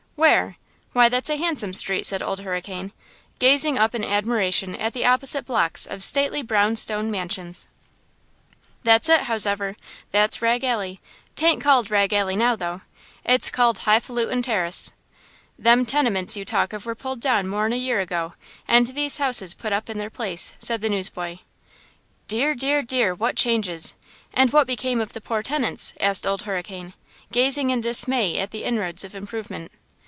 [0.15, 0.57] Where?
[0.93, 2.93] Why that's a handsome street!" said Old Hurricane,
[3.39, 7.65] gazing up in admiration at the opposite blocks of stately brown stone mansions.
[8.83, 9.75] "That's it, hows'ever!
[10.11, 11.01] That's Rag Alley.
[11.35, 12.81] 'Taint called Rag Alley now, though!
[13.25, 14.91] It's called Hifalutin Terrace!
[15.57, 18.35] Them tenements you talk of were pulled down more'n a year ago
[18.67, 21.39] and these houses put up in their place," said the newsboy.
[22.27, 22.53] "Dear!
[22.53, 22.83] dear!
[22.83, 23.15] dear!
[23.15, 23.95] what changes!
[24.35, 26.93] And what became of the poor tenants?" asked Old Hurricane,
[27.31, 29.71] gazing in dismay at the inroads of improvement.